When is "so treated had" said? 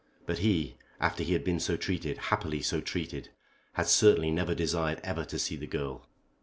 2.63-3.85